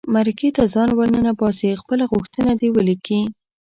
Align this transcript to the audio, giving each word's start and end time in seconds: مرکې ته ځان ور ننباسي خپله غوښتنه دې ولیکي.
مرکې 0.13 0.49
ته 0.55 0.63
ځان 0.73 0.89
ور 0.97 1.07
ننباسي 1.15 1.69
خپله 1.81 2.03
غوښتنه 2.11 2.51
دې 2.59 2.69
ولیکي. 2.75 3.21